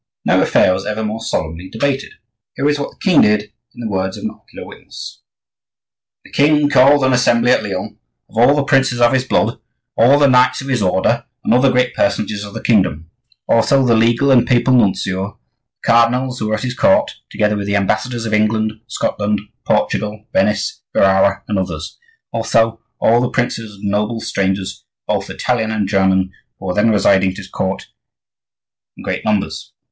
No 0.25 0.41
affair 0.41 0.73
was 0.73 0.83
ever 0.87 1.03
more 1.05 1.19
solemnly 1.21 1.69
debated. 1.69 2.13
Here 2.55 2.67
is 2.67 2.79
what 2.79 2.89
the 2.89 2.97
king 2.97 3.21
did, 3.21 3.51
in 3.75 3.81
the 3.81 3.87
words 3.87 4.17
of 4.17 4.23
an 4.23 4.31
ocular 4.31 4.65
witness:— 4.65 5.21
"The 6.23 6.31
king 6.31 6.69
called 6.71 7.03
an 7.03 7.13
assembly 7.13 7.51
at 7.51 7.61
Lyon 7.61 7.99
of 8.27 8.35
all 8.35 8.55
the 8.55 8.63
princes 8.63 8.99
of 8.99 9.13
his 9.13 9.25
blood, 9.25 9.59
all 9.95 10.17
the 10.17 10.27
knights 10.27 10.59
of 10.59 10.69
his 10.69 10.81
order, 10.81 11.25
and 11.43 11.53
other 11.53 11.71
great 11.71 11.93
personages 11.93 12.43
of 12.43 12.55
the 12.55 12.63
kingdom; 12.63 13.11
also 13.47 13.85
the 13.85 13.93
legal 13.93 14.31
and 14.31 14.47
papal 14.47 14.73
nuncio, 14.73 15.37
the 15.83 15.85
cardinals 15.87 16.39
who 16.39 16.47
were 16.47 16.55
at 16.55 16.63
his 16.63 16.73
court, 16.73 17.17
together 17.29 17.55
with 17.55 17.67
the 17.67 17.75
ambassadors 17.75 18.25
of 18.25 18.33
England, 18.33 18.73
Scotland, 18.87 19.39
Portugal, 19.67 20.25
Venice, 20.33 20.81
Ferrara, 20.93 21.43
and 21.47 21.59
others; 21.59 21.99
also 22.33 22.81
all 22.99 23.21
the 23.21 23.29
princes 23.29 23.75
and 23.75 23.91
noble 23.91 24.19
strangers, 24.19 24.83
both 25.07 25.29
Italian 25.29 25.69
and 25.69 25.87
German, 25.87 26.31
who 26.57 26.65
were 26.65 26.73
then 26.73 26.89
residing 26.89 27.29
at 27.29 27.37
his 27.37 27.47
court 27.51 27.89
in 28.97 29.03
great 29.03 29.23
numbers. 29.23 29.73